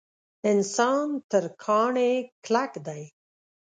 انسان 0.51 1.05
تر 1.31 1.43
کاڼي 1.63 2.11
کلک 2.43 2.71
دی. 2.85 3.03